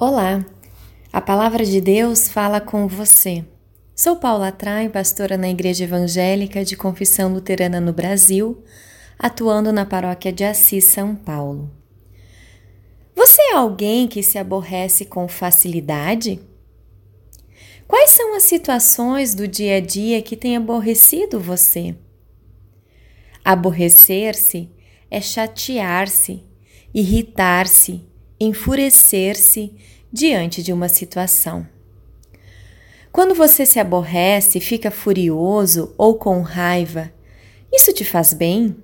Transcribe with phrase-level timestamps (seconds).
[0.00, 0.46] Olá,
[1.12, 3.44] a palavra de Deus fala com você.
[3.96, 8.62] Sou Paula Trai, pastora na Igreja Evangélica de Confissão Luterana no Brasil,
[9.18, 11.68] atuando na paróquia de Assis, São Paulo.
[13.16, 16.40] Você é alguém que se aborrece com facilidade?
[17.88, 21.96] Quais são as situações do dia a dia que têm aborrecido você?
[23.44, 24.70] Aborrecer-se
[25.10, 26.44] é chatear-se,
[26.94, 28.06] irritar-se,
[28.40, 29.74] enfurecer-se
[30.12, 31.66] diante de uma situação.
[33.10, 37.12] Quando você se aborrece, fica furioso ou com raiva,
[37.72, 38.76] isso te faz bem?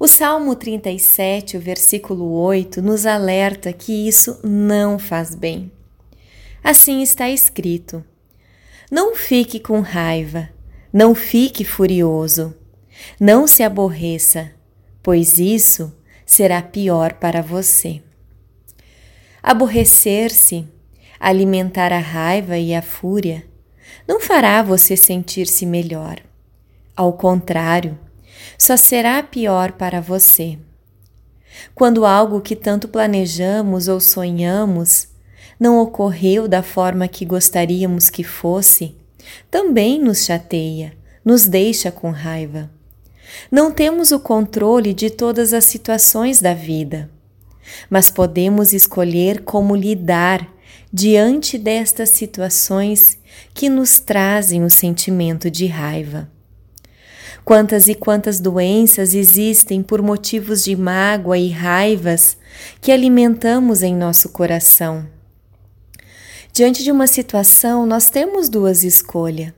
[0.00, 5.72] O Salmo 37, o versículo 8, nos alerta que isso não faz bem.
[6.62, 8.04] Assim está escrito:
[8.90, 10.50] Não fique com raiva,
[10.92, 12.54] não fique furioso,
[13.18, 14.52] não se aborreça,
[15.02, 15.92] pois isso
[16.24, 18.02] será pior para você.
[19.48, 20.68] Aborrecer-se,
[21.18, 23.46] alimentar a raiva e a fúria,
[24.06, 26.20] não fará você sentir-se melhor.
[26.94, 27.98] Ao contrário,
[28.58, 30.58] só será pior para você.
[31.74, 35.08] Quando algo que tanto planejamos ou sonhamos
[35.58, 38.96] não ocorreu da forma que gostaríamos que fosse,
[39.50, 40.92] também nos chateia,
[41.24, 42.70] nos deixa com raiva.
[43.50, 47.08] Não temos o controle de todas as situações da vida
[47.88, 50.48] mas podemos escolher como lidar
[50.92, 53.18] diante destas situações
[53.52, 56.30] que nos trazem o sentimento de raiva.
[57.44, 62.36] Quantas e quantas doenças existem por motivos de mágoa e raivas
[62.80, 65.06] que alimentamos em nosso coração.
[66.52, 69.52] Diante de uma situação, nós temos duas escolhas: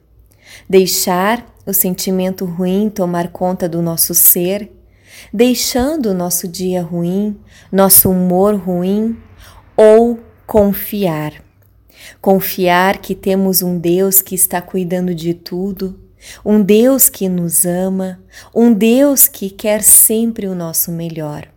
[0.69, 4.71] deixar o sentimento ruim tomar conta do nosso ser
[5.33, 7.39] deixando o nosso dia ruim,
[7.71, 9.17] nosso humor ruim,
[9.77, 11.33] ou confiar.
[12.21, 15.99] Confiar que temos um Deus que está cuidando de tudo,
[16.45, 18.23] um Deus que nos ama,
[18.55, 21.49] um Deus que quer sempre o nosso melhor.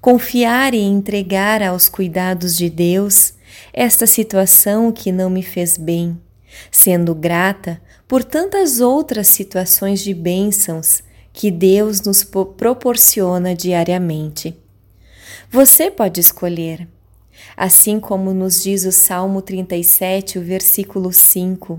[0.00, 3.34] Confiar e entregar aos cuidados de Deus
[3.72, 6.20] esta situação que não me fez bem,
[6.70, 11.02] sendo grata por tantas outras situações de bênçãos
[11.36, 14.56] que Deus nos proporciona diariamente.
[15.50, 16.88] Você pode escolher.
[17.54, 21.78] Assim como nos diz o Salmo 37, o versículo 5: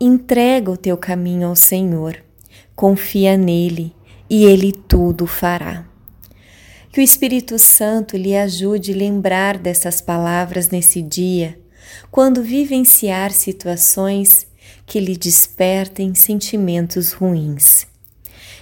[0.00, 2.22] Entrega o teu caminho ao Senhor,
[2.76, 3.92] confia nele
[4.30, 5.84] e ele tudo fará.
[6.92, 11.58] Que o Espírito Santo lhe ajude a lembrar dessas palavras nesse dia,
[12.12, 14.46] quando vivenciar situações
[14.86, 17.88] que lhe despertem sentimentos ruins.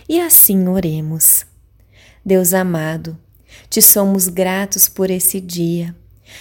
[0.09, 1.45] E assim oremos.
[2.25, 3.19] Deus amado,
[3.69, 5.95] te somos gratos por esse dia,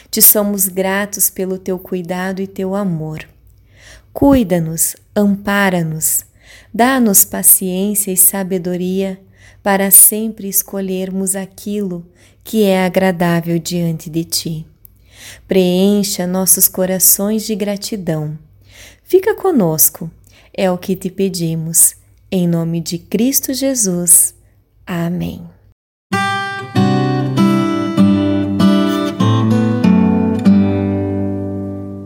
[0.09, 3.27] te somos gratos pelo teu cuidado e teu amor.
[4.13, 6.25] Cuida-nos, ampara-nos,
[6.73, 9.19] dá-nos paciência e sabedoria
[9.63, 12.05] para sempre escolhermos aquilo
[12.43, 14.65] que é agradável diante de ti.
[15.47, 18.37] Preencha nossos corações de gratidão.
[19.03, 20.09] Fica conosco,
[20.53, 21.95] é o que te pedimos
[22.35, 24.35] em nome de Cristo Jesus.
[24.85, 25.54] Amém.